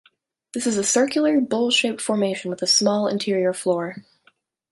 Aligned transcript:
This 0.55 0.65
is 0.65 0.77
a 0.79 0.83
circular, 0.83 1.39
bowl-shaped 1.39 2.01
formation 2.01 2.49
with 2.49 2.63
a 2.63 2.65
small 2.65 3.07
interior 3.07 3.53
floor. 3.53 4.03